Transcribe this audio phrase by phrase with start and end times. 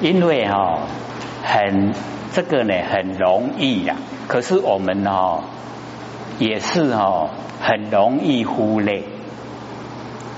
[0.00, 0.80] 因为哈
[1.42, 1.92] 很
[2.32, 3.96] 这个呢很容易呀，
[4.28, 5.42] 可是我们哦
[6.38, 7.30] 也是哦
[7.60, 9.02] 很容易忽略，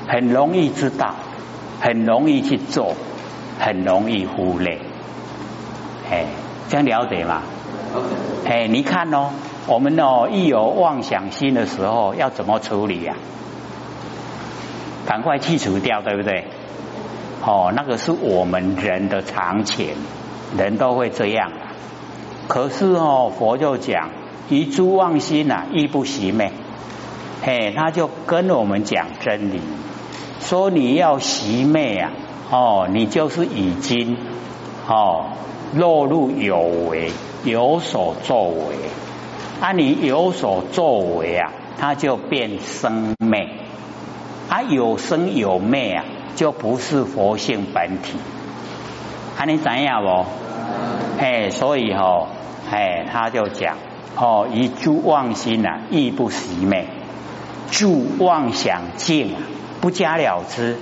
[0.08, 1.14] 很容易知道，
[1.80, 2.94] 很容易去做，
[3.58, 4.78] 很容易忽略，
[6.10, 6.24] 哎，
[6.68, 7.42] 这样了解吗？
[8.46, 9.30] 哎，你看哦，
[9.66, 13.14] 我们哦一有妄想心的时候，要怎么处理呀？
[15.06, 16.46] 赶快去除掉，对不对？
[17.42, 19.94] 哦，那个是我们人的常情，
[20.56, 21.50] 人都会这样。
[22.48, 24.10] 可是哦，佛就讲
[24.48, 26.52] 一诸妄心呐，亦不熄灭。
[27.42, 29.60] 嘿，他就跟我们讲真理，
[30.40, 32.10] 说你要习灭啊，
[32.50, 34.18] 哦，你就是已经
[34.86, 35.30] 哦
[35.74, 37.12] 落入有为，
[37.44, 38.76] 有所作为。
[39.62, 43.48] 啊，你有所作为啊，它就变生灭。
[44.50, 46.04] 啊，有生有灭啊。
[46.40, 48.16] 就不是佛性本体，
[49.36, 50.24] 啊，你怎样不？
[51.22, 52.28] 哎，所以吼，
[52.70, 53.76] 哎，他就讲，
[54.16, 56.84] 哦，以诸妄心啊，亦不熄灭；
[57.70, 59.36] 诸妄想境啊，
[59.82, 60.78] 不加了之。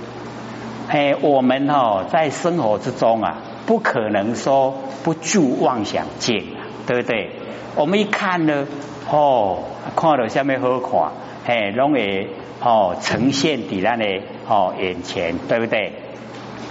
[0.87, 7.31] 哎，我们哦，在生活之中啊，不可能说不住妄想境啊，对不对？
[7.75, 8.65] 我们一看呢，
[9.11, 9.65] 哦，
[9.97, 11.11] 看到下面好看，
[11.45, 12.29] 哎，拢会
[12.61, 14.05] 哦呈现在咱的。
[14.49, 15.93] 哦，眼前对不对？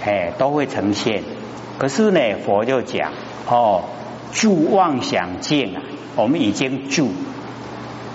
[0.05, 1.23] 哎，都会呈现。
[1.77, 3.13] 可是呢，佛就讲
[3.47, 3.83] 哦，
[4.33, 5.81] 住妄想境啊，
[6.17, 7.09] 我们已经住，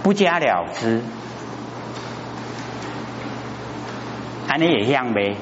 [0.02, 1.00] 不加了之。
[4.46, 5.34] 啊，你也一样呗。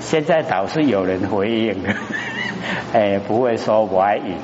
[0.00, 1.76] 现在倒是有人回应，
[2.92, 4.34] 哎，不会说我爱你。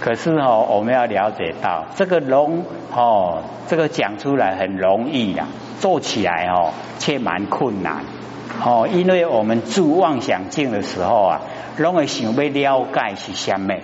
[0.00, 2.64] 可是哦，我们要了解到这个容
[2.94, 5.46] 哦，这个讲出来很容易呀。
[5.84, 8.06] 做起来哦，却蛮困难
[8.64, 11.42] 哦，因为我们住妄想境的时候啊，
[11.76, 13.74] 拢会想要了解是什么，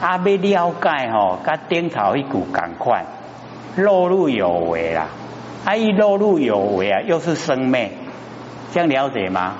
[0.00, 3.04] 啊，要了解哦，甲顶头一股赶快
[3.74, 5.08] 落入有为啦，
[5.64, 7.90] 啊，一落入有为啊，又是生灭，
[8.72, 9.54] 这样了解吗？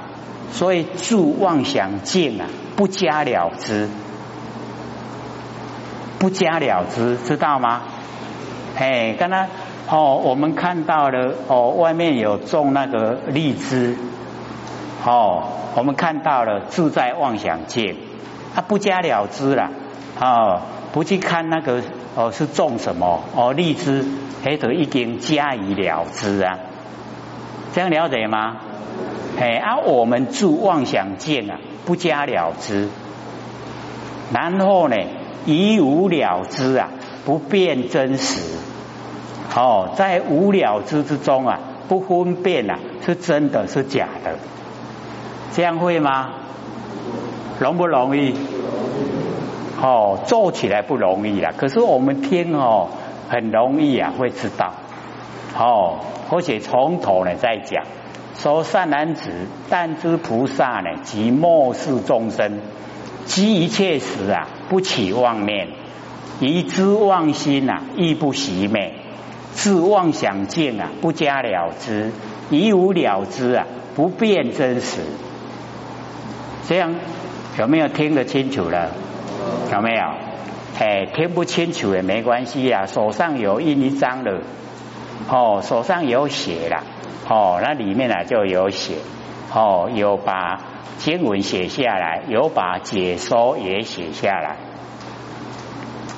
[0.52, 2.46] 所以住妄想境啊，
[2.76, 3.88] 不加了之，
[6.20, 7.82] 不加了之，知道吗？
[8.78, 9.48] 哎，刚刚。
[9.94, 13.94] 哦，我们看到了哦，外面有种那个荔枝，
[15.04, 15.42] 哦，
[15.76, 17.94] 我们看到了自在妄想界，
[18.54, 19.70] 他不加了之了，
[20.18, 20.62] 哦，
[20.94, 21.82] 不去看那个
[22.14, 23.20] 哦是种什么。
[23.36, 24.06] 哦荔枝，
[24.42, 26.58] 还得已经加以了之啊，
[27.74, 28.56] 这样了解吗？
[29.38, 32.88] 哎，啊，我们住妄想界啊，不加了之，
[34.32, 34.96] 然后呢，
[35.44, 36.88] 一无了之啊，
[37.26, 38.61] 不变真实。
[39.54, 44.38] 哦，在无了之之中啊，不分辨啊，是真的是假的，
[45.52, 46.30] 这样会吗？
[47.60, 48.34] 容不容易？
[49.80, 52.88] 哦，做起来不容易啊，可是我们听哦，
[53.28, 54.72] 很容易啊，会知道。
[55.58, 55.98] 哦，
[56.30, 57.84] 而且从头呢再讲，
[58.34, 59.30] 说善男子，
[59.68, 62.60] 但知菩萨呢，即末世众生，
[63.26, 65.68] 积一切时啊，不起妄念，
[66.40, 68.94] 以知妄心啊，亦不熄灭。
[69.52, 72.10] 自妄想见啊，不加了之，
[72.50, 75.02] 一无了之啊，不变真实。
[76.66, 76.94] 这样
[77.58, 78.90] 有没有听得清楚了？
[79.72, 80.02] 有没有？
[80.78, 84.40] 哎，听不清楚也没关系呀，手上有印一张了，
[85.28, 86.82] 哦，手上有写了，
[87.28, 88.94] 哦，那里面呢就有写，
[89.54, 90.58] 哦，有把
[90.96, 94.56] 经文写下来，有把解说也写下来，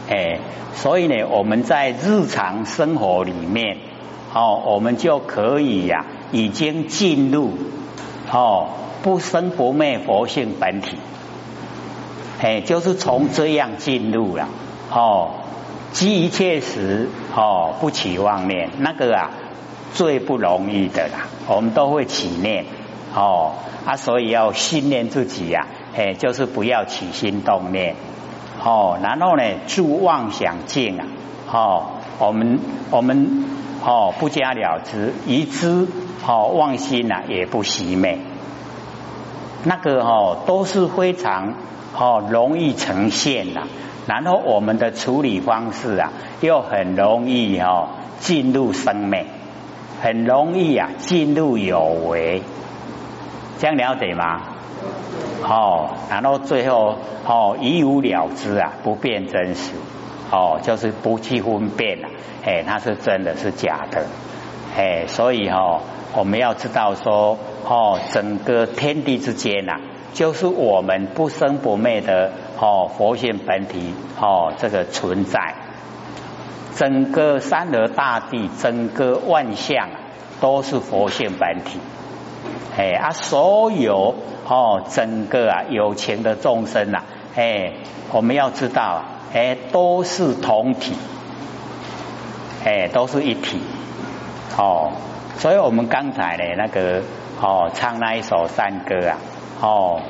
[0.08, 0.38] 哎。
[0.76, 3.78] 所以呢，我们在日常生活里面，
[4.34, 7.52] 哦，我们就可以呀，已经进入
[8.32, 8.70] 哦
[9.00, 10.96] 不生不灭佛性本体，
[12.42, 14.48] 哎，就是从这样进入了
[14.90, 15.30] 哦，
[15.92, 19.30] 积一切时哦不起妄念，那个啊
[19.94, 22.64] 最不容易的啦，我们都会起念
[23.14, 23.52] 哦
[23.86, 27.94] 啊，所以要训练自己呀，哎，就是不要起心动念。
[28.64, 31.04] 哦，然后呢，住妄想境啊，
[31.52, 31.84] 哦，
[32.18, 32.58] 我们
[32.90, 33.44] 我们
[33.84, 35.86] 哦不加了之，一知
[36.26, 38.18] 哦妄心呐也不熄灭，
[39.64, 41.54] 那个哦都是非常
[41.94, 43.64] 哦容易呈现呐。
[44.06, 47.88] 然后我们的处理方式啊，又很容易哦
[48.18, 49.26] 进入生命，
[50.02, 52.42] 很容易啊进入有为，
[53.58, 54.53] 这样了解吗？
[55.42, 56.96] 哦，然后最后
[57.26, 59.72] 哦，一无了之啊，不变真实，
[60.30, 62.08] 哦，就是不去分辨了，
[62.44, 64.06] 哎，它是真的是假的，
[64.76, 65.80] 哎，所以哦，
[66.16, 69.74] 我们要知道说，哦，整个天地之间呐，
[70.14, 75.54] 就是我们不生不灭的哦佛性本体哦这个存在，
[76.74, 79.88] 整个山河大地，整个万象
[80.40, 81.78] 都是佛性本体，
[82.76, 84.14] 哎啊，所有
[84.48, 87.02] 哦整个啊有情的众生呐，
[87.36, 87.72] 哎，
[88.12, 90.94] 我们要知道，哎，都是同体，
[92.64, 93.60] 哎，都是一体。
[94.58, 94.92] 哦，
[95.38, 97.02] 所以我们刚才呢，那个
[97.40, 99.18] 哦，唱那一首山歌啊，
[99.60, 100.00] 哦，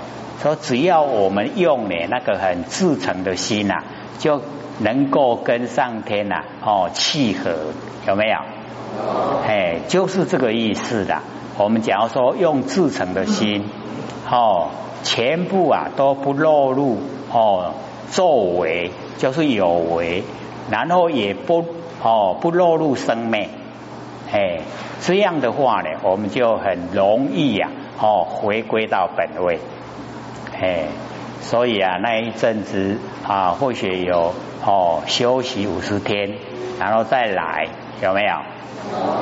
[0.42, 3.82] 说只要我们用呢那个很至诚的心呐，
[4.18, 4.40] 就
[4.78, 7.54] 能够跟上天呐，哦，契合，
[8.06, 8.38] 有没有？
[9.46, 11.20] 哎，就是这个意思的。
[11.56, 13.64] 我们假如说用至诚的心，
[14.30, 14.68] 哦，
[15.04, 16.98] 全部啊都不落入
[17.32, 17.74] 哦
[18.10, 20.24] 作为，就是有为，
[20.70, 21.64] 然后也不
[22.02, 23.48] 哦不落入生命。
[24.32, 24.62] 哎，
[25.00, 27.70] 这样的话呢，我们就很容易呀，
[28.00, 29.60] 哦，回归到本位。
[30.60, 30.86] 哎，
[31.40, 32.98] 所以啊，那一阵子
[33.28, 34.34] 啊，或许有
[34.66, 36.34] 哦休息五十天，
[36.80, 37.68] 然后再来，
[38.02, 38.34] 有没有？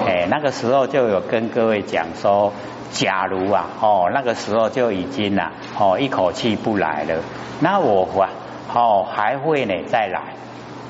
[0.06, 2.52] 哎，那个时候就有跟各位讲说，
[2.90, 7.20] 假如啊，哦，那个时候就已经呐，哦，一口气不来了，
[7.60, 8.30] 那我啊，
[8.72, 10.20] 哦，还会呢再来，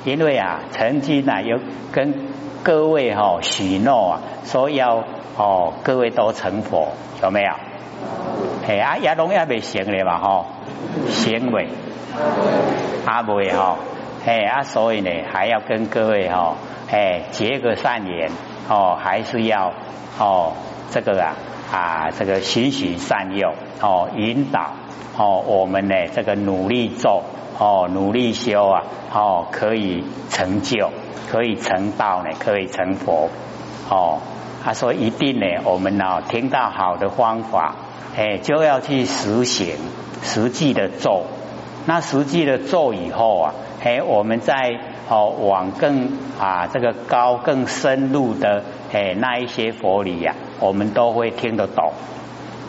[0.04, 1.58] 因为啊，曾经啊有
[1.92, 2.32] 跟。
[2.64, 5.02] 各位哈许诺啊，说要
[5.36, 7.50] 哦，各位都成佛，有没有？
[8.68, 10.46] 哎啊，亚龙也未成嘞嘛哈，
[11.08, 11.66] 行为
[13.04, 13.78] 阿未哈，
[14.24, 16.54] 哎啊，所以呢，还要跟各位哈，
[16.92, 18.30] 哎结个善缘
[18.68, 19.72] 哦，还是要
[20.20, 20.52] 哦
[20.90, 21.34] 这个啊
[21.72, 24.74] 啊这个循循善诱哦，引导
[25.16, 27.24] 哦我们呢这个努力做
[27.58, 30.90] 哦，努力修啊哦，可以成就。
[31.30, 33.30] 可以成道呢，可以成佛
[33.88, 34.18] 哦。
[34.62, 37.74] 他说一定呢，我们呢听到好的方法，
[38.14, 39.76] 哎，就要去实行
[40.22, 41.24] 实际的做。
[41.86, 44.78] 那实际的做以后啊，哎，我们在
[45.12, 46.08] 哦往更
[46.40, 48.62] 啊这个高更深入的
[48.92, 51.92] 诶那一些佛理呀，我们都会听得懂。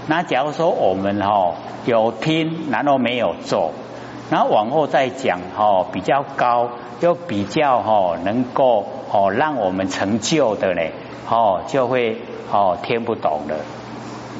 [0.07, 1.54] 那假如说我们哦
[1.86, 3.72] 有听，然后没有做。
[4.30, 6.69] 然后往后再讲哦，比较高
[7.00, 10.81] 又比较哦，能够哦让我们成就的呢
[11.30, 13.56] 哦，就会哦听不懂了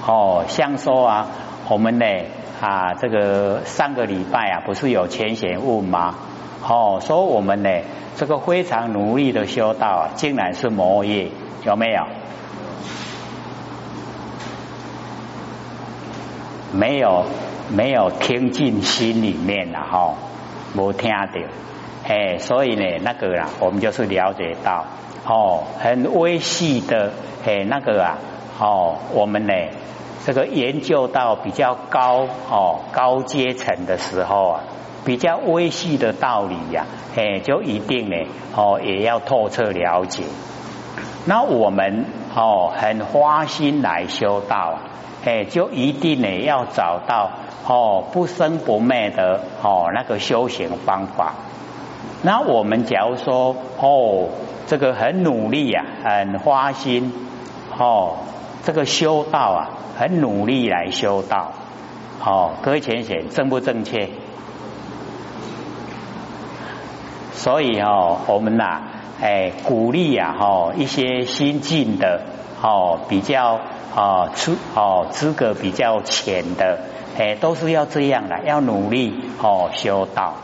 [0.06, 0.44] 哦。
[0.48, 1.28] 像说啊，
[1.70, 2.06] 我们呢
[2.60, 6.16] 啊这个上个礼拜啊，不是有前贤问吗？
[6.68, 7.70] 哦，说我们呢
[8.16, 11.30] 这个非常努力的修道啊，竟然是魔业，
[11.64, 12.04] 有没有？
[16.72, 17.26] 没有。
[17.70, 20.16] 没有听进心里面了哈，
[20.74, 21.18] 没听到，
[22.06, 24.86] 哎，所以呢，那个啦，我们就是了解到
[25.26, 27.14] 哦，很微细的
[27.46, 28.18] 哎，那个啊，
[28.60, 29.54] 哦，我们呢，
[30.26, 34.64] 这个研究到比较高哦高阶层的时候啊，
[35.06, 36.86] 比较微细的道理呀，
[37.16, 38.16] 哎，就一定呢
[38.56, 40.24] 哦也要透彻了解。
[41.26, 42.06] 那我们
[42.36, 44.80] 哦很花心来修道，
[45.26, 47.32] 哎，就一定呢要找到。
[47.66, 51.34] 哦，不生不灭的哦，那个修行方法。
[52.22, 54.28] 那我们假如说哦，
[54.68, 57.14] 这个很努力呀，很花心
[57.78, 58.18] 哦，
[58.64, 61.54] 这个修道啊，很努力来修道。
[62.22, 64.10] 哦，各位浅显正不正确？
[67.44, 68.84] 所以哦，我们呐，
[69.22, 72.22] 哎，鼓励呀，哦，一些新进的
[72.62, 73.60] 哦，比较
[73.94, 76.80] 哦资哦资格比较浅的。
[77.20, 80.36] 哎，都是要这样的，要努力哦修道。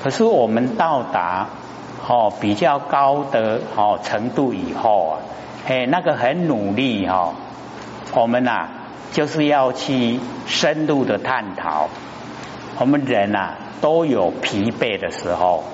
[0.00, 1.48] 可是我们到达
[2.06, 5.18] 哦比较高的哦程度以后啊，
[5.66, 7.34] 哎那个很努力哈，
[8.14, 8.68] 我们呐
[9.10, 11.88] 就是要去深入的探讨。
[12.78, 15.64] 我们人呐都有疲惫的时候，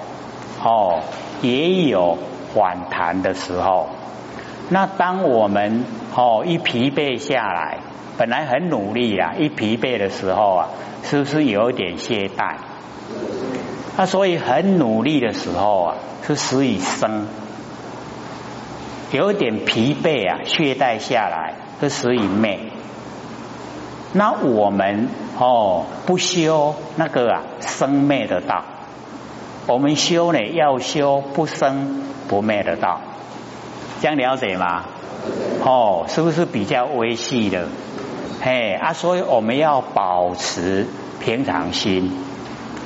[0.63, 1.01] 哦
[1.43, 2.19] 也有
[2.55, 3.89] 反弹的时候。
[4.69, 7.79] 那当我们哦一疲惫下来。
[8.19, 10.69] 本来很努力啊，一疲惫的时候啊，
[11.05, 12.57] 是不是有点懈怠？
[13.97, 17.29] 那所以很努力的时候啊，是死于生；
[19.11, 22.59] 有点疲惫啊，懈怠下来是死于灭。
[24.13, 28.65] 那我们哦，不修那个啊生灭的道，
[29.71, 32.99] 我们修呢要修不生不灭的道，
[34.01, 34.83] 这样了解吗？
[35.65, 37.69] 哦，是不是比较微细的？
[38.43, 40.89] 嘿啊，所以我们要保持
[41.21, 42.11] 平常心，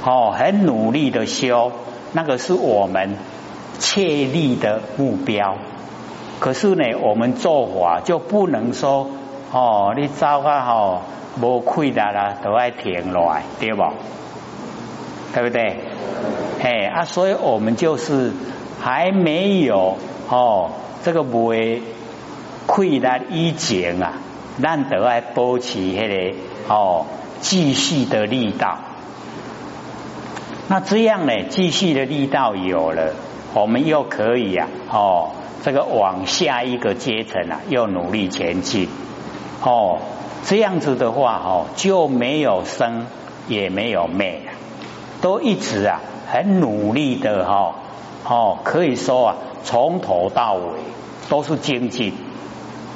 [0.04, 1.72] 哦，很努力的修，
[2.12, 3.16] 那个是我们
[3.78, 5.56] 切立的目标，
[6.38, 9.08] 可是呢，我们做法就不能说
[9.52, 11.00] 哦，你走啊吼，
[11.40, 13.84] 无亏的啦，都爱停落来，对不？
[15.34, 15.76] 对不对？
[16.62, 18.32] 哎啊，所以我们就是
[18.80, 19.98] 还没有
[20.28, 20.70] 哦，
[21.02, 21.82] 这个为
[22.66, 24.14] 亏的以前啊，
[24.58, 26.36] 难得还保持迄个
[26.68, 27.06] 哦，
[27.40, 28.78] 继续的力道。
[30.68, 33.12] 那这样呢，继续的力道有了，
[33.52, 35.30] 我们又可以啊，哦。
[35.62, 38.86] 这个往下一个阶层啊，又努力前进
[39.62, 39.98] 哦，
[40.44, 43.06] 这样子的话哦，就没有生
[43.48, 44.42] 也没有灭，
[45.24, 47.76] 都一直啊很努力的哈
[48.28, 50.60] 哦，可以说啊从头到尾
[51.30, 52.12] 都是精进，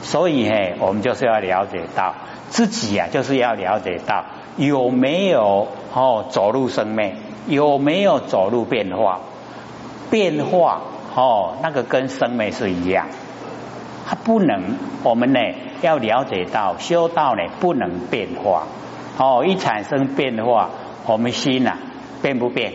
[0.02, 2.14] 所以嘿，我们就是要了解到
[2.50, 4.26] 自己啊，就是要了解到
[4.58, 7.14] 有没有哦走入生命，
[7.46, 9.20] 有没有走入变化，
[10.10, 10.82] 变化。
[11.14, 13.06] 哦，那个跟生命是一样，
[14.06, 15.40] 它不能，我们呢
[15.80, 18.64] 要了解到修道呢不能变化，
[19.16, 20.68] 哦，一产生变化，
[21.06, 21.78] 我们心呐
[22.22, 22.72] 变不变？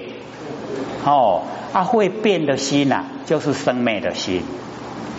[1.06, 1.42] 哦，
[1.74, 4.42] 啊会变的心呐就是生灭的心，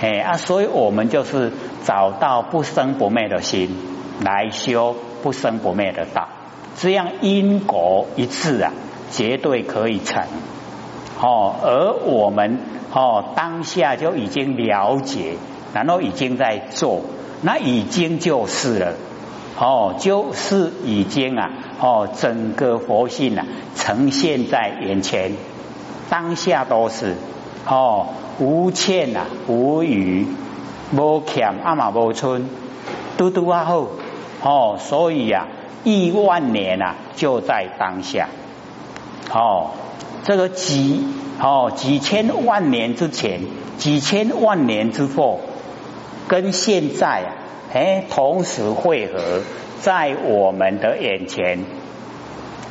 [0.01, 1.53] 哎啊，所以我们就是
[1.85, 3.77] 找到不生不灭的心
[4.23, 6.29] 来修不生不灭的道，
[6.77, 8.73] 这样因果一致啊，
[9.11, 10.23] 绝对可以成。
[11.21, 12.59] 哦，而我们
[12.93, 15.37] 哦当下就已经了解，
[15.75, 17.03] 然后已经在做，
[17.43, 18.95] 那已经就是了，
[19.59, 21.51] 哦，就是已经啊，
[21.81, 23.47] 哦，整个佛性啊
[23.85, 25.33] 呈现在眼前，
[26.09, 27.17] 当下都是
[27.67, 28.07] 哦，
[28.39, 30.27] 无欠啊，无余，
[30.97, 32.49] 无欠阿玛无春，
[33.19, 33.91] 嘟嘟啊后，
[34.43, 35.49] 哦，所以啊，
[35.85, 38.29] 亿万年啊就在当下，
[39.31, 39.73] 哦。
[40.23, 41.07] 这个几
[41.39, 43.43] 哦几千万年之前，
[43.77, 45.41] 几千万年之后，
[46.27, 47.29] 跟现在啊，
[47.75, 49.43] 哎，同时汇合
[49.83, 51.59] 在我们的眼前，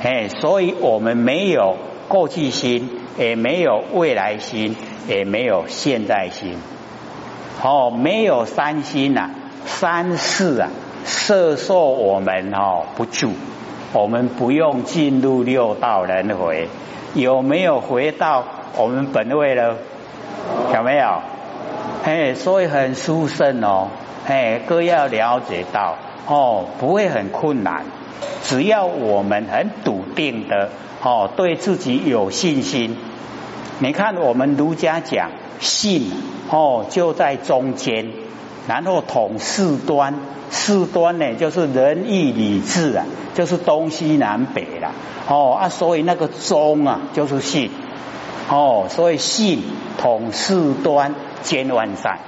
[0.04, 1.78] 哎，所以我们没有
[2.10, 4.76] 过去心，也没有未来心，
[5.08, 6.58] 也没有现在心，
[7.64, 9.30] 哦，没有三心呐，
[9.66, 10.70] 三世啊，
[11.06, 13.32] 摄受我们哦不住，
[13.94, 16.68] 我们不用进入六道轮回。
[17.14, 18.44] 有没有回到
[18.76, 19.78] 我们本位了？
[20.74, 21.22] 有没有？
[22.04, 23.88] 哎，所以很殊胜哦。
[24.26, 25.96] 哎，各要了解到
[26.28, 27.86] 哦，不会很困难。
[28.44, 30.70] 只要我们很笃定的
[31.02, 32.98] 哦，对自己有信心。
[33.80, 36.12] 你看，我们儒家讲信
[36.50, 38.12] 哦，就在中间，
[38.68, 40.16] 然后统四端。
[40.50, 44.92] 四端呢，就是仁义礼智啊，就是东西南北了。
[45.28, 47.72] 哦啊，所以那个中啊，就是信。
[48.50, 49.64] 哦，所以信
[49.98, 52.20] 统四端兼万善。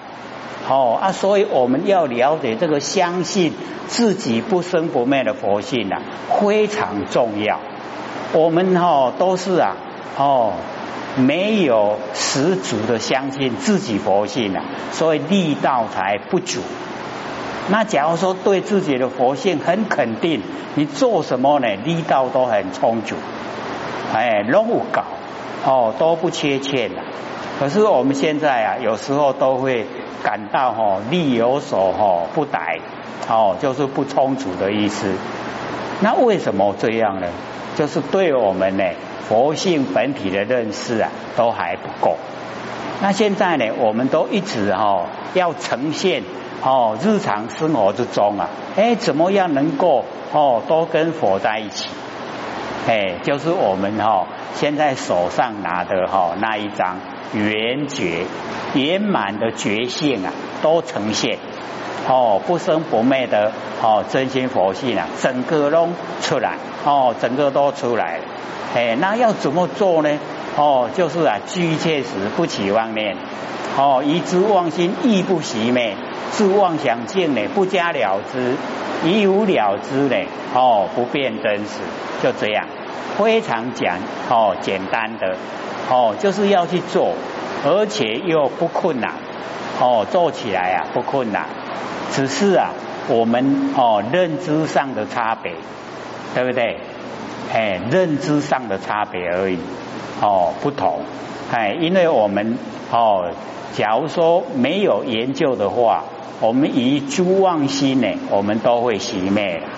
[0.67, 3.53] 哦啊，所以我们要了解这个相信
[3.87, 6.01] 自己不生不灭的佛性啊，
[6.39, 7.59] 非常重要。
[8.33, 9.75] 我们哈都是啊，
[10.17, 10.53] 哦，
[11.17, 16.61] 没有十足的相信自己佛性啊，所以力道才不足。
[17.69, 20.41] 那假如说对自己的佛性很肯定，
[20.75, 21.67] 你做什么呢？
[21.83, 23.15] 力道都很充足，
[24.13, 25.03] 哎，拢搞
[25.63, 27.01] 哦，都不缺欠的。
[27.59, 29.85] 可是我们现在啊，有时候都会
[30.23, 32.79] 感到哈力有所哈不逮，
[33.29, 35.13] 哦，就是不充足的意思。
[36.01, 37.27] 那为什么这样呢？
[37.75, 38.83] 就是对我们呢
[39.27, 42.17] 佛性本体的认识啊，都还不够。
[43.01, 46.23] 那现在呢，我们都一直哈要呈现。
[46.63, 51.89] 哦，日常生活之中啊，哎，怎么样能够哦都跟佛在一起？
[52.87, 56.97] 哎，就是我们哈现在手上拿的哈那一张
[57.33, 58.25] 圆觉
[58.73, 61.37] 圆满的觉性啊，都呈现
[62.07, 63.51] 哦不生不灭的
[63.81, 65.89] 哦真心佛性啊，整个都
[66.21, 68.23] 出来哦，整个都出来了。
[68.75, 70.19] 哎，那要怎么做呢？
[70.57, 73.15] 哦，就是啊，居切时不起妄念，
[73.77, 75.95] 哦，一之妄心亦不熄灭。
[76.31, 78.55] 是妄想境呢，不加了之，
[79.07, 80.15] 一无了之呢，
[80.53, 81.79] 哦，不变真实，
[82.21, 82.65] 就这样，
[83.17, 83.93] 非常简
[84.29, 85.37] 哦简单的
[85.89, 87.13] 哦，就是要去做，
[87.65, 89.13] 而且又不困难
[89.79, 91.45] 哦，做起来啊不困难，
[92.11, 92.71] 只是啊
[93.07, 95.53] 我们哦认知上的差别，
[96.33, 96.79] 对不对？
[97.53, 99.59] 哎，认知上的差别而已
[100.21, 101.01] 哦，不同
[101.51, 102.57] 哎，因为我们
[102.91, 103.31] 哦，
[103.73, 106.03] 假如说没有研究的话。
[106.41, 109.69] 我们以诸妄心呢，我们都会熄灭了。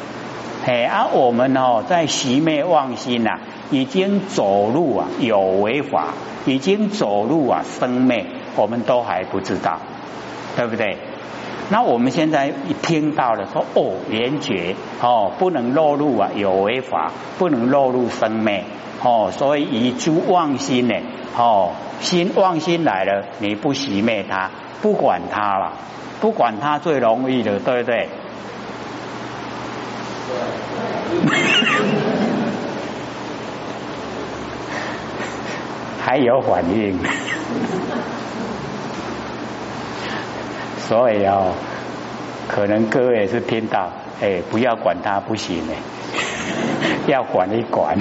[0.68, 3.40] 哎，而我们哦，在熄灭妄心呐，
[3.72, 6.10] 已经走入啊有为法，
[6.46, 8.26] 已经走入啊生灭，
[8.58, 9.80] 我们都还不知道。
[10.58, 10.98] 对不对？
[11.70, 18.64] 那我们现在一听到了说哦，连觉哦，不能落入啊有为法，不能落入生灭
[19.04, 20.96] 哦，所以以诸妄心呢
[21.38, 24.50] 哦，心妄心来了，你不熄灭它，
[24.82, 25.74] 不管它了，
[26.20, 28.10] 不管它最容易的，对不对？
[36.04, 36.98] 还有反应。
[40.88, 41.54] 所以哦，
[42.48, 43.92] 可能各位是听到，
[44.22, 45.76] 哎，不要管他不行哎，
[47.12, 47.98] 要管一管，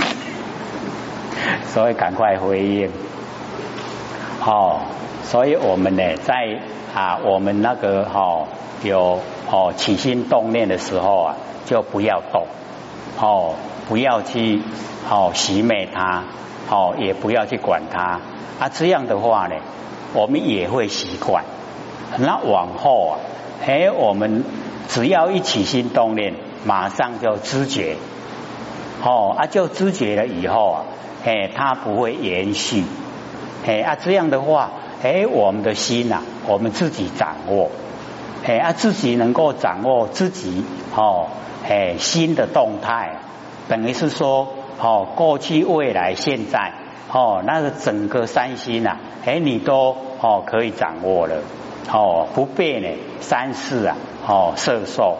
[1.66, 2.88] 所以赶快回应。
[4.44, 4.82] 哦，
[5.24, 6.60] 所以我们呢，在
[6.94, 8.44] 啊，我们那个哈
[8.84, 9.18] 有
[9.50, 11.34] 哦起心动念的时候啊，
[11.66, 12.46] 就不要动，
[13.20, 13.54] 哦，
[13.88, 14.62] 不要去
[15.10, 16.24] 哦洗灭它，
[16.70, 18.20] 哦，也不要去管它。
[18.58, 19.56] 啊，这样的话呢，
[20.14, 21.44] 我们也会习惯。
[22.18, 23.18] 那往后啊，
[23.66, 24.44] 哎，我们
[24.88, 26.32] 只要一起心动念，
[26.64, 27.96] 马上就知觉，
[29.02, 30.84] 哦啊，就知觉了以后啊，
[31.24, 32.84] 哎，它不会延续，
[33.66, 34.70] 哎啊，这样的话，
[35.02, 37.70] 哎，我们的心呐，我们自己掌握，
[38.46, 40.62] 哎啊，自己能够掌握自己
[40.94, 41.26] 哦，
[41.68, 43.16] 哎，心的动态，
[43.68, 44.46] 等于是说，
[44.80, 46.72] 哦，过去、未来、现在，
[47.12, 51.38] 哦，那个整个三心呐，哎，你都哦可以掌握了。
[51.92, 52.88] 哦，不变呢，
[53.20, 55.18] 三世啊，哦，色受，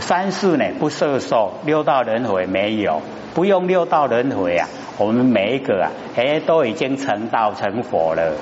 [0.00, 3.02] 三世呢不色受，六道轮回没有，
[3.34, 8.34] 不用六道轮回啊，我们每一个啊，哎，都已经成道成佛了，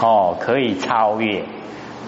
[0.00, 1.44] 哦，可以超越，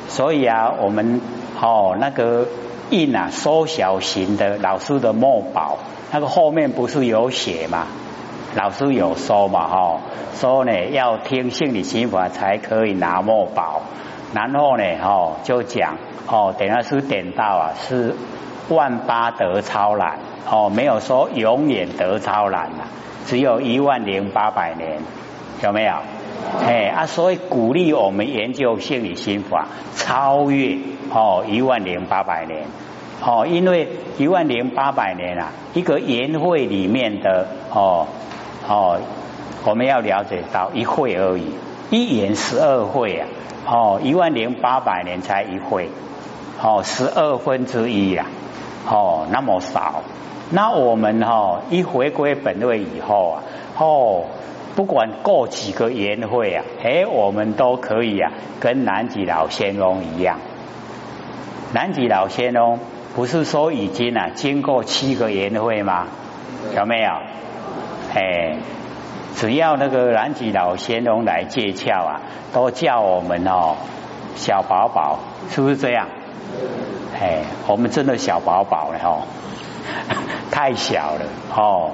[0.09, 1.21] 所以啊，我们
[1.65, 2.47] 哦那个
[2.91, 5.79] 印啊缩小型的老师的墨宝，
[6.13, 7.87] 那个后面不是有写吗？
[8.55, 10.01] 老师有说嘛，哈，
[10.35, 13.81] 说呢要听心理心法才可以拿墨宝。
[14.35, 18.15] 然后呢，哦，就讲哦，等下是点到啊，是
[18.69, 20.19] 万八得超然，
[20.51, 22.85] 哦，没有说永远得超然呐，
[23.25, 24.99] 只有一万零八百年，
[25.63, 25.95] 有没有？
[26.61, 30.79] 哎啊，所以鼓励我们研究心理心法，超越
[31.15, 32.67] 哦一万零八百年，
[33.25, 38.09] 哦，因为一万零八百年啊，一个言会里面的哦
[38.69, 38.99] 哦，
[39.65, 41.55] 我们要了解到一会而已，
[41.91, 43.29] 一言十二会啊。
[43.67, 45.89] 哦，一万零八百年才一会，
[46.63, 48.27] 哦，十二分之一呀，
[48.87, 50.03] 哦，那么少。
[50.51, 53.43] 那我们哈一回归本位以后啊，
[53.79, 54.25] 哦，
[54.77, 60.39] 不管过几个年会啊，哎，我们都可以啊，跟南极老仙翁一样。
[61.75, 62.79] 南极老仙翁
[63.17, 66.07] 不是说已经啊经过七个年会吗？
[66.77, 67.11] 有没有？
[68.15, 68.57] 哎。
[69.35, 72.21] 只要那个南极老仙翁来借窍啊，
[72.53, 73.75] 都叫我们哦
[74.37, 75.19] 小宝宝，
[75.51, 76.07] 是不是这样？
[77.21, 79.27] 哎，我们真的小宝宝了哦，
[80.53, 81.91] 太小了哦，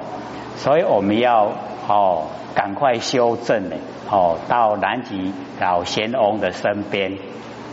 [0.57, 1.49] 所以我们要
[1.87, 3.75] 哦赶快修正呢
[4.11, 7.17] 哦，到南极老仙翁的身边，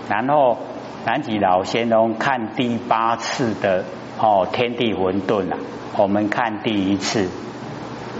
[0.08, 0.56] 然后
[1.04, 3.84] 南极老仙翁看第八次的
[4.18, 5.56] 哦天地混沌啊，
[5.96, 7.28] 我们看第一次，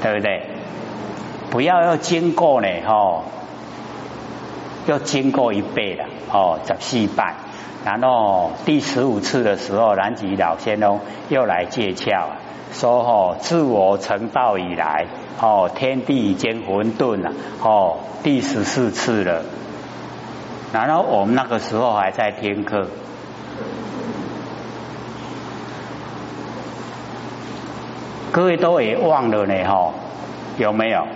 [0.03, 0.43] 对不对？
[1.51, 3.25] 不要要经过呢，吼，
[4.87, 7.35] 要经过一倍了，哦，十四拜，
[7.85, 12.27] 然后第十五次的时候，南极老仙翁又来借窍，
[12.73, 15.07] 说吼，自我成道以来，
[15.41, 19.43] 哦，天地已经混沌了，哦，第十四次了，
[20.73, 22.87] 然后我们那个时候还在听课，
[28.31, 29.95] 各位都也忘了呢，吼，
[30.59, 31.07] 有没有？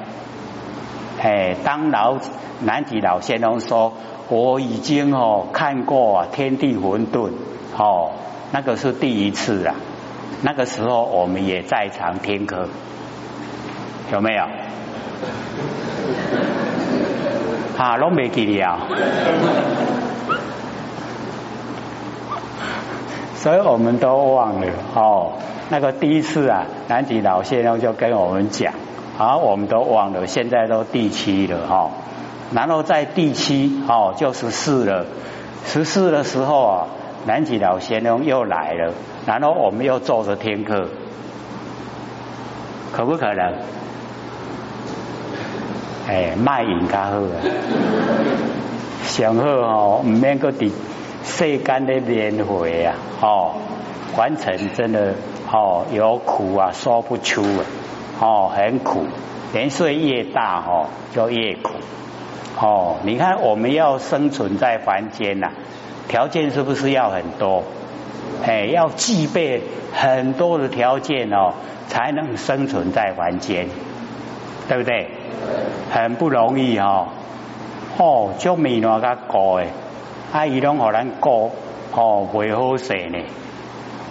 [1.21, 2.17] 哎，当老
[2.61, 3.93] 南极老仙翁说，
[4.29, 7.33] 我已经哦看过天地混沌，
[7.77, 8.13] 哦，
[8.53, 9.75] 那个是第一次啊，
[10.41, 12.69] 那个时候我们也在场听课，
[14.11, 14.45] 有没有？
[17.79, 18.79] 啊，拢没记了，
[23.35, 25.33] 所以我们都忘了哦。
[25.71, 28.73] 那个第一次啊，南极老仙翁就跟我们讲。
[29.19, 31.91] 啊，我们都忘了，现在都第七了哈。
[32.53, 35.07] 然后在第七哦，就十四了。
[35.65, 36.87] 十四的时候啊，
[37.27, 38.93] 南极老仙翁又来了，
[39.27, 40.89] 然后我们又坐着听课，
[42.93, 43.55] 可不可能？
[46.09, 47.37] 哎，卖淫较好啊，
[49.05, 50.71] 上好哦，唔免个伫
[51.25, 53.55] 世间的轮回啊，哦，
[54.17, 55.15] 完成真的
[55.53, 57.65] 哦，有苦啊，说不出啊。
[58.21, 59.05] 哦，很苦，
[59.53, 61.71] 年岁越大哦，就越苦。
[62.61, 65.51] 哦，你看我们要生存在凡间呐，
[66.09, 67.65] 条件是不是要很多？
[68.45, 69.63] 哎，要具备
[69.93, 71.55] 很多的条件哦，
[71.89, 73.69] 才能生存在凡间，
[74.69, 75.09] 对不对？
[75.91, 77.09] 很不容易哦。
[77.99, 79.69] 哦，就没那个过诶，
[80.33, 81.51] 啊，伊拢互咱过
[81.95, 83.19] 哦，袂好势呢，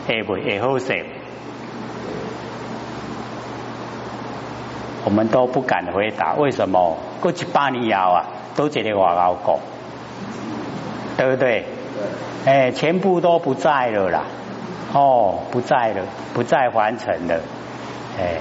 [0.08, 1.06] 会袂会好势？
[5.04, 6.96] 我们都不敢回答，为什么？
[7.20, 9.60] 过去八年后啊，都觉得我老过，
[11.18, 11.66] 对不对？
[12.46, 14.24] 哎，全部都不在了啦，
[14.94, 16.04] 哦，不在了，
[16.36, 17.40] 不再完成了，
[18.20, 18.38] 哎，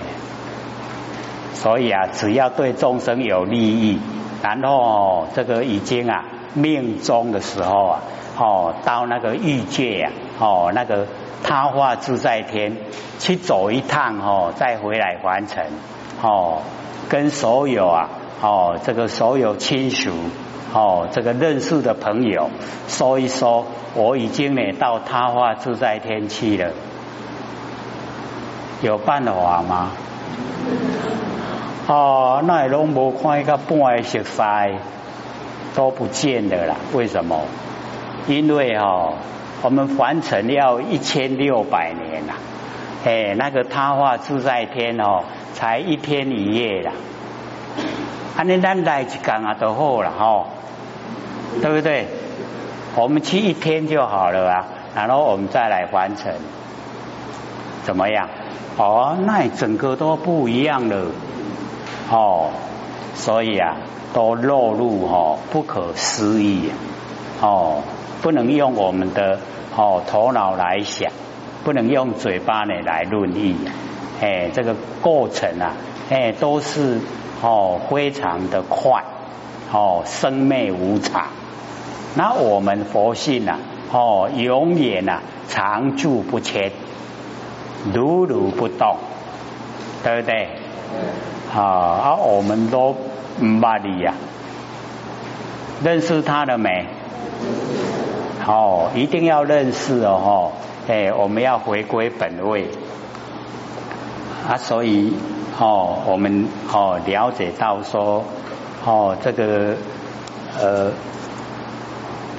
[1.60, 4.00] 所以啊，只要对众生有利益。
[4.42, 8.00] 然后这个已经啊命中的时候啊，
[8.38, 11.06] 哦到那个欲界啊，哦那个
[11.42, 12.78] 他化自在天
[13.18, 15.62] 去走一趟哦，再回来完成
[16.22, 16.62] 哦，
[17.10, 18.08] 跟所有啊
[18.40, 20.10] 哦这个所有亲属
[20.72, 22.48] 哦这个认识的朋友
[22.88, 26.72] 说一说，我已经呢到他化自在天去了，
[28.80, 29.90] 有办法吗？
[31.90, 34.42] 哦，那也拢无看一个半个熟悉
[35.74, 36.76] 都不见的啦。
[36.92, 37.40] 为什么？
[38.28, 39.14] 因为哦，
[39.62, 42.34] 我们凡尘要一千六百年啦。
[43.04, 46.92] 哎，那个他化自在天哦，才一天一夜啦。
[48.36, 50.46] 安尼咱来一讲啊，都好了哈，
[51.60, 52.06] 对不对？
[52.94, 56.32] 我们去一天就好了啊，然后我们再来完成，
[57.82, 58.28] 怎么样？
[58.76, 61.06] 哦，那整个都不一样了。
[62.10, 62.50] 哦，
[63.14, 63.76] 所以啊，
[64.12, 66.72] 都落入哦不可思议
[67.40, 67.82] 哦，
[68.20, 69.38] 不能用我们的
[69.76, 71.12] 哦头脑来想，
[71.62, 73.54] 不能用嘴巴呢来论议，
[74.20, 75.74] 哎，这个过程啊，
[76.10, 77.00] 哎，都是
[77.42, 79.04] 哦非常的快，
[79.72, 81.28] 哦生灭无常，
[82.16, 83.58] 那我们佛性啊，
[83.92, 86.72] 哦永远啊常住不迁，
[87.94, 88.96] 如如不动，
[90.02, 90.48] 对不对？
[91.54, 92.14] 啊啊！
[92.16, 92.94] 我们都
[93.40, 94.14] 唔巴你呀，
[95.82, 96.86] 认识他了没？
[98.46, 100.52] 哦，一定要认识哦！
[100.88, 102.68] 哎，我们要回归本位
[104.48, 104.56] 啊！
[104.56, 105.14] 所以
[105.58, 108.24] 哦，我们哦了解到说
[108.84, 109.76] 哦，这个
[110.60, 110.92] 呃，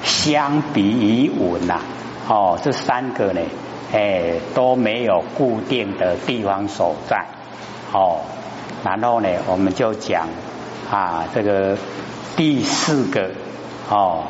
[0.02, 1.80] 相比于稳呐，
[2.28, 3.40] 哦，这三个呢，
[3.92, 7.26] 哎都没有固定的地方所在
[7.92, 8.20] 哦。
[8.84, 10.26] 然后呢，我们就讲
[10.90, 11.76] 啊，这个
[12.36, 13.30] 第四个
[13.88, 14.24] 哦，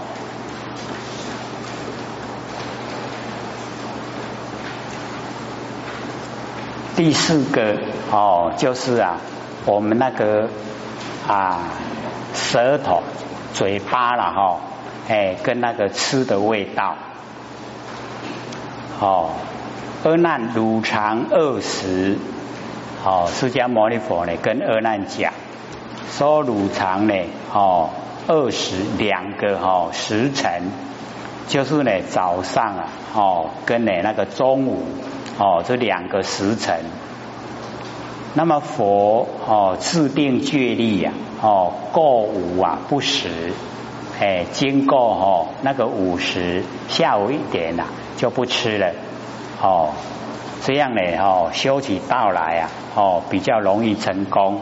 [6.94, 7.76] 第四个
[8.10, 9.16] 哦，就是啊，
[9.64, 10.48] 我们那个
[11.26, 11.60] 啊，
[12.34, 13.02] 舌头、
[13.54, 14.60] 嘴巴了哈，
[15.08, 16.96] 哎，跟那个吃的味道，
[19.00, 19.30] 哦，
[20.04, 22.18] 二难乳肠二食。
[23.04, 25.32] 哦，释迦牟尼佛呢，跟阿难讲，
[26.08, 27.14] 说乳肠呢，
[27.52, 27.90] 哦，
[28.28, 30.70] 二十两个哈时辰，
[31.48, 34.84] 就是呢早上啊，哦，跟呢那个中午，
[35.36, 36.78] 哦，这两个时辰。
[38.34, 41.12] 那么佛哦制定戒律呀，
[41.42, 43.52] 哦过午啊不食，
[44.20, 47.84] 哎，经过哦那个午时下午一点呐
[48.16, 48.92] 就不吃了，
[49.60, 49.90] 哦。
[50.64, 54.60] 这样呢，哦，修起道来啊，哦，比较容易成功。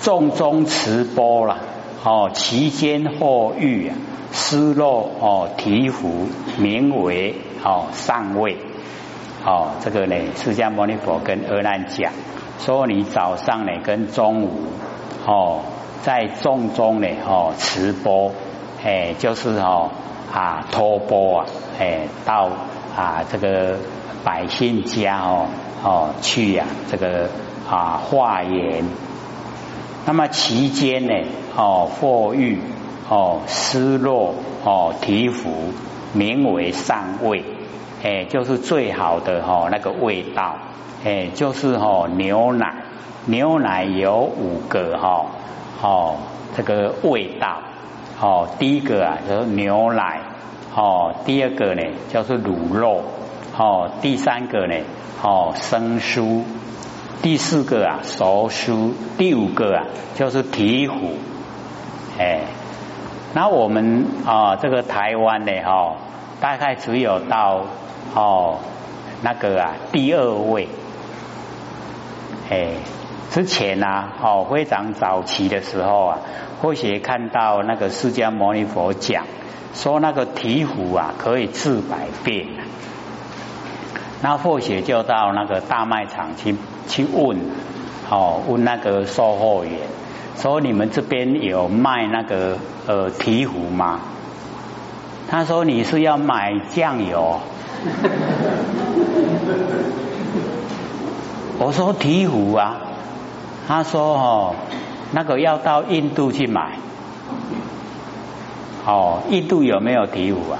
[0.00, 1.58] 重中持波了，
[2.02, 3.96] 哦，其间或欲啊，
[4.32, 8.56] 失落哦，提壶名为哦上位。
[9.44, 12.10] 哦，这个呢，释迦牟尼佛跟阿难讲，
[12.58, 14.50] 说你早上呢跟中午
[15.26, 15.60] 哦，
[16.02, 18.32] 在重中呢哦持钵，
[18.82, 19.90] 哎，就是哦
[20.32, 21.46] 啊托钵啊，
[21.78, 22.48] 哎到。
[23.00, 23.78] 啊，这个
[24.22, 25.46] 百姓家哦
[25.82, 27.30] 哦去呀，这个
[27.66, 28.84] 啊化缘。
[30.04, 31.14] 那么期间呢，
[31.56, 32.58] 哦或遇
[33.08, 34.34] 哦失落
[34.64, 35.72] 哦提福，
[36.12, 37.42] 名为上味，
[38.02, 40.56] 哎，就是最好的哈那个味道，
[41.02, 42.82] 哎，就是哈牛奶，
[43.24, 45.24] 牛奶有五个哈
[45.80, 46.16] 哦
[46.54, 47.62] 这个味道，
[48.20, 50.20] 哦第一个啊就是牛奶。
[50.74, 53.02] 哦，第二个呢，就是卤肉；
[53.58, 54.76] 哦，第三个呢，
[55.20, 56.44] 哦，生疏；
[57.22, 61.16] 第四个啊，熟疏；第五个啊，就是提壶。
[62.18, 62.42] 哎，
[63.34, 65.96] 那我们啊，这个台湾呢，哈，
[66.40, 67.66] 大概只有到
[68.14, 68.58] 哦
[69.22, 70.68] 那个啊第二位。
[72.48, 72.74] 哎，
[73.30, 76.18] 之前呢，哦，非常早期的时候啊，
[76.62, 79.24] 或许看到那个释迦牟尼佛讲。
[79.74, 82.48] 说那个醍醐啊可以治百病。
[84.22, 86.54] 那或许就到那个大卖场去
[86.86, 87.38] 去问，
[88.10, 89.78] 哦，问那个售货员，
[90.36, 94.00] 说你们这边有卖那个呃醍醐吗？
[95.30, 97.40] 他说你是要买酱油。
[101.58, 102.76] 我说醍醐啊，
[103.68, 104.54] 他说哦，
[105.12, 106.76] 那个要到印度去买。
[108.86, 110.58] 哦，印度有没有醍醐啊？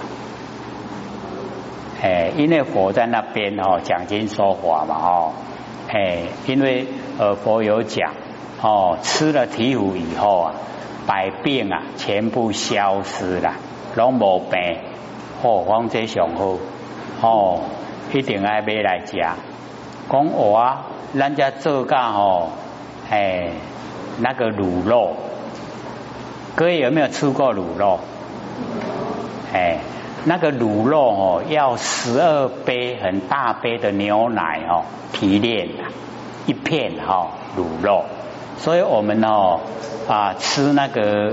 [2.03, 5.33] 哎，因为佛在那边哦，讲经说法嘛哦，
[5.89, 6.87] 哎，因为
[7.19, 8.13] 呃佛有讲
[8.63, 10.55] 哦，吃了醍醐以后啊，
[11.07, 13.55] 百病啊全部消失了，
[13.97, 14.79] 拢无病，
[15.43, 16.57] 哦，方这上好
[17.21, 17.61] 哦，
[18.13, 19.19] 一定爱买来食。
[20.11, 20.77] 讲我
[21.19, 22.49] 咱家做噶哦，
[23.11, 23.51] 哎，
[24.21, 25.17] 那个卤肉，
[26.61, 27.99] 各位有没有吃过卤肉？
[29.55, 29.79] 哎。
[30.27, 35.67] 那个卤肉哦，要十二杯很大杯的牛奶哦提炼
[36.45, 38.05] 一片哈卤肉，
[38.59, 39.61] 所以我们哦
[40.07, 41.33] 啊吃那个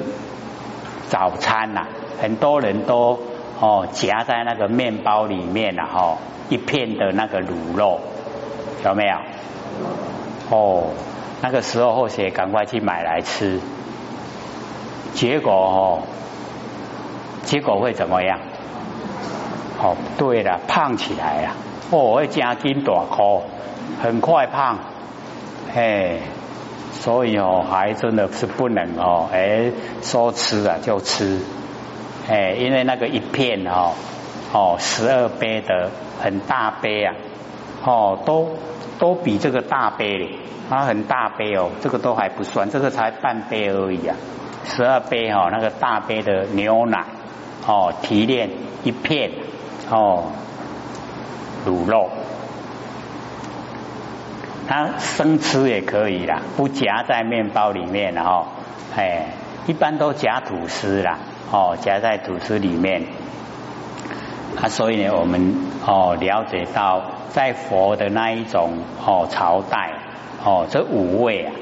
[1.09, 1.87] 早餐呐，
[2.21, 3.19] 很多人都
[3.59, 7.99] 哦夹在那个面包里面了哈，一片的那个卤肉
[8.85, 9.17] 有没有？
[10.49, 10.83] 哦，
[11.41, 13.59] 那个时候或许赶快去买来吃，
[15.13, 16.03] 结果哦，
[17.43, 18.39] 结果会怎么样？
[19.79, 21.51] 哦，对了，胖起来了，
[21.91, 23.41] 哦，会加筋大颗，
[24.01, 24.79] 很快胖，
[25.75, 26.17] 哎，
[26.93, 31.39] 所以哦，还真的是不能哦，哎，说吃啊就吃，
[32.27, 33.91] 哎，因为那个一片哦，
[34.51, 37.13] 哦，十二杯的很大杯啊，
[37.85, 38.49] 哦，都
[38.97, 40.39] 都比这个大杯，
[40.69, 44.15] 它很大杯哦，这个都还不算，这个才半杯而已啊，
[44.67, 47.05] 十二杯哦，那个大杯的牛奶
[47.65, 48.49] 哦，提炼
[48.83, 49.31] 一片。
[49.89, 50.25] 哦，
[51.65, 52.09] 卤肉，
[54.67, 58.47] 它生吃也可以啦，不夹在面包里面了哈。
[58.97, 59.27] 哎，
[59.65, 61.19] 一般都夹吐司啦，
[61.51, 63.03] 哦，夹在吐司里面。
[64.61, 68.73] 啊，所以呢，我们哦了解到，在佛的那一种
[69.05, 69.93] 哦朝代，
[70.43, 71.53] 哦这五味啊，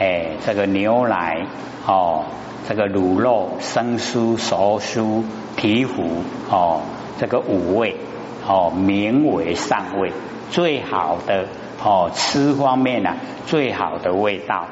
[0.00, 1.46] 哎，这个牛奶，
[1.86, 2.24] 哦，
[2.68, 5.22] 这个卤肉、生酥、熟酥、
[5.56, 6.04] 醍醐，
[6.50, 6.80] 哦。
[7.16, 7.94] 这个五味
[8.44, 10.10] 哦，名为上味，
[10.50, 11.46] 最好的
[11.80, 13.14] 哦，吃方面呢，
[13.46, 14.66] 最好的味道。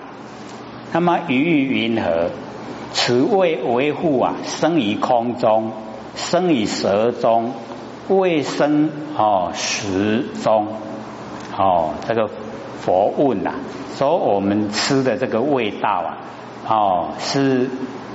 [0.92, 2.30] 那么鱼鱼云何？
[2.92, 5.70] 此味为护啊，生于空中，
[6.16, 7.52] 生于舌中，
[8.08, 10.66] 味生哦食中。
[11.56, 12.28] 哦，这个
[12.80, 13.52] 佛问呐，
[13.94, 16.18] 说我们吃的这个味道啊，
[16.68, 17.70] 哦，是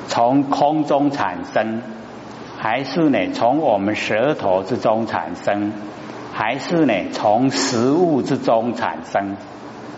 [0.07, 1.81] 从空中产生。
[2.59, 5.73] 还是呢，从我们舌头之中产生，
[6.33, 9.37] 还是呢，从食物之中产生，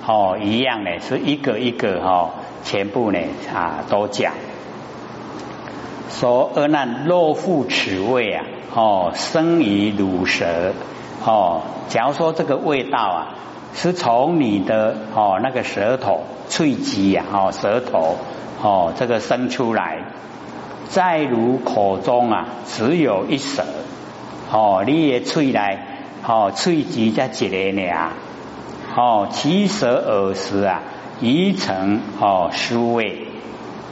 [0.05, 2.31] 哦，一样呢，是一个一个哈，
[2.65, 3.19] 全部呢
[3.55, 4.33] 啊都讲。
[6.09, 8.43] 说而那肉腹此味啊，
[8.75, 10.73] 哦，生于乳舌，
[11.25, 13.35] 哦，假如说这个味道啊，
[13.73, 18.17] 是从你的哦那个舌头脆肌呀，哦舌头
[18.61, 19.99] 哦这个生出来。
[20.89, 23.63] 再如口中啊，只有一舌，
[24.51, 25.85] 哦，你也吹来，
[26.27, 28.09] 哦，喙只在一个呢，
[28.95, 30.81] 哦，其舌耳时啊，
[31.21, 33.27] 已成哦，酥味，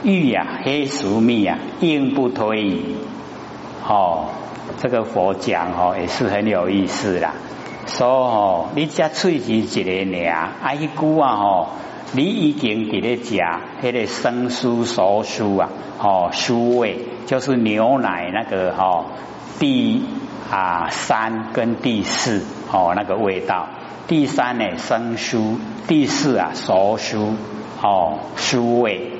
[0.02, 2.96] 欲呀，黑熟蜜呀，应不推移，
[3.86, 4.30] 哦，
[4.78, 7.34] 这个佛讲哦，也是很有意思啦，
[7.88, 11.68] 说哦，你只喙只一个呢，啊，一句啊，吼。
[12.10, 13.34] 你已经伫咧食
[13.82, 19.04] 迄个生疏熟疏啊，哦，疏味就是牛奶那个吼，
[19.58, 20.02] 第
[20.50, 23.68] 啊三跟第四哦那个味道，
[24.06, 27.34] 第三呢生疏，第四啊熟疏
[27.82, 29.12] 哦疏味。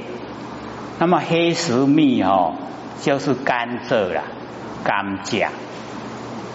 [0.98, 2.54] 那么黑石蜜哦
[3.02, 4.22] 就是甘蔗啦，
[4.82, 5.46] 甘蔗，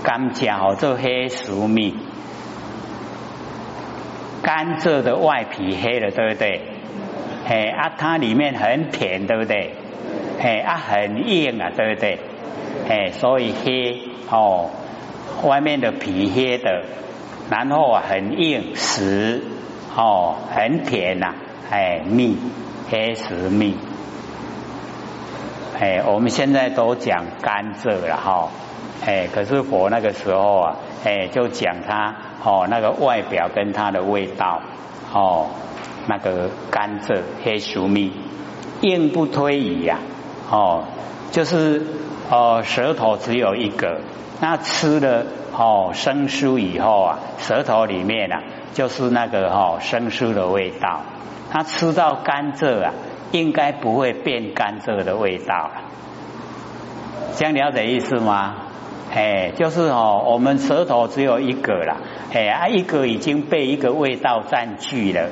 [0.03, 1.95] 甘蔗哦做黑石蜜。
[4.41, 6.61] 甘蔗的外皮黑了，对不对？
[7.45, 9.73] 嘿啊，它里面很甜，对不对？
[10.39, 12.19] 嘿啊，很硬啊，对不对？
[12.87, 14.69] 嘿，所以黑哦，
[15.43, 16.83] 外面的皮黑的，
[17.49, 19.41] 然后很硬实
[19.95, 21.33] 哦，很甜呐，
[21.71, 22.37] 哎蜜
[22.89, 23.77] 黑石蜜，
[25.79, 28.49] 哎，我们现在都讲甘蔗了哈，
[29.05, 32.15] 哎，可是佛那个时候啊，哎，就讲他。
[32.45, 34.59] 哦，那个外表跟它的味道，
[35.13, 35.47] 哦，
[36.07, 38.11] 那个甘蔗黑熟蜜，
[38.81, 39.99] 硬不推移呀，
[40.51, 40.83] 哦，
[41.31, 41.81] 就是
[42.29, 44.01] 哦舌头只有一个，
[44.41, 45.25] 那吃了
[45.57, 50.99] 哦生疏以后啊，舌头里面啊就是那个哦生疏的味道，
[51.49, 52.91] 它吃到甘蔗啊，
[53.31, 55.81] 应该不会变甘蔗的味道了，
[57.37, 58.55] 这样了解意思吗？
[59.15, 61.97] 哎，就是哦，我们舌头只有一个啦，
[62.33, 65.29] 哎啊，一个已经被一个味道占据了，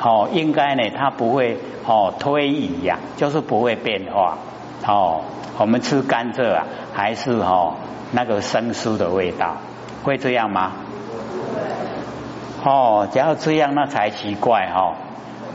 [0.00, 4.38] 哦，应该呢，它不会哦推移呀，就是不会变化，
[4.86, 5.22] 哦，
[5.58, 7.74] 我们吃甘蔗啊，还是哦
[8.12, 9.56] 那个生疏的味道，
[10.04, 10.70] 会这样吗？
[12.64, 14.94] 哦，只要这样那才奇怪哦，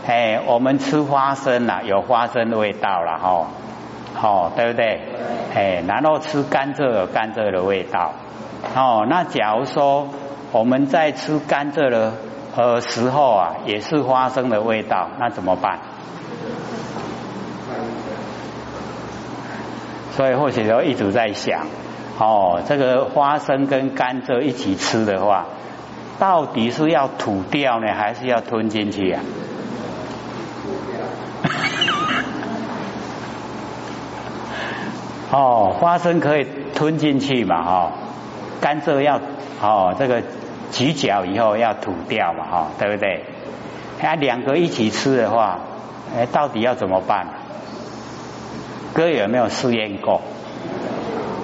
[0.06, 3.30] 哎，我们吃花生啊，有花生的味道了哈。
[3.30, 3.48] 哦，
[4.22, 5.02] 哦对不对？
[5.56, 8.14] 哎，然后吃甘蔗有甘蔗的味道。
[8.76, 10.10] 哦，那假如说
[10.52, 12.14] 我们在吃甘蔗的
[12.56, 15.80] 呃时候啊，也是花生的味道，那怎么办？
[20.12, 21.68] 所以或许就一直在想，
[22.20, 25.46] 哦，这个花生跟甘蔗一起吃的话，
[26.20, 29.22] 到底是要吐掉呢，还是要吞进去啊？
[35.32, 37.64] 哦，花生可以吞进去嘛？
[37.64, 37.92] 哈，
[38.62, 39.20] 甘蔗要
[39.62, 40.24] 哦，这个
[40.72, 42.46] 咀嚼以后要吐掉嘛？
[42.50, 43.26] 哈，对不对？
[44.02, 45.60] 哎，两个一起吃的话，
[46.18, 47.28] 哎，到底要怎么办？
[48.94, 50.22] 哥有没有试验过？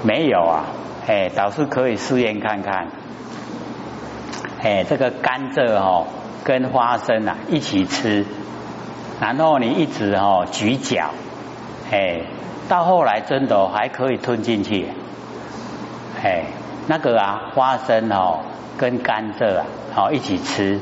[0.04, 0.66] 没有啊，
[1.06, 2.88] 哎，倒是可以试验看看。
[4.64, 6.08] 哎，这个甘蔗哦，
[6.44, 8.26] 跟花生啊一起吃，
[9.20, 11.12] 然后你一直哦咀嚼，
[11.92, 12.22] 哎。
[12.68, 14.88] 到后来真的还可以吞进去，
[16.24, 16.46] 哎，
[16.88, 18.40] 那个啊花生哦
[18.78, 20.80] 跟甘蔗啊好一起吃，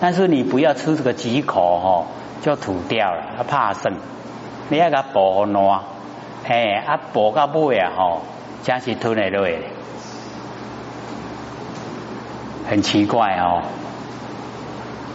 [0.00, 2.06] 但是你不要吃这个几口哦
[2.40, 3.92] 就吐掉了，怕生，
[4.70, 5.80] 你要给它剥烂，
[6.48, 8.22] 哎啊剥到尾啊吼，
[8.62, 9.46] 才是吞得落，
[12.70, 13.60] 很奇怪哦，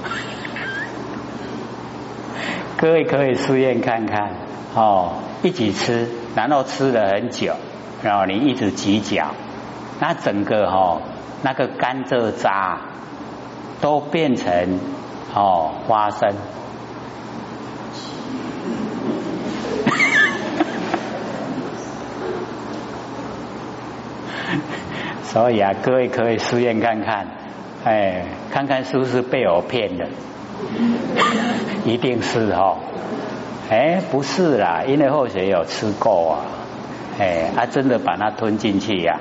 [2.78, 4.47] 各位可以试验看看。
[4.78, 5.14] 哦。
[5.44, 7.54] 一起吃，然后吃了很久，
[8.02, 9.36] 然后你一直挤脚，
[10.00, 11.00] 那整个哈
[11.44, 12.82] 那个甘蔗渣
[13.80, 14.80] 都变成
[15.36, 16.32] 哦花生，
[25.22, 27.28] 所以啊，各位可以试验看看，
[27.86, 30.08] 哎，看看是不是被我骗的，
[31.86, 32.76] 一定是哈。
[33.70, 36.40] 哎，不是啦，因为后学有吃过啊，
[37.20, 39.20] 哎，他真的把它吞进去呀。